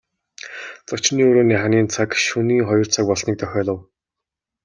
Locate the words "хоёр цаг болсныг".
2.69-3.35